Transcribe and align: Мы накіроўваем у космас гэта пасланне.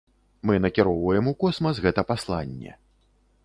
Мы 0.49 0.53
накіроўваем 0.65 1.29
у 1.33 1.35
космас 1.43 1.83
гэта 1.87 2.01
пасланне. 2.13 2.71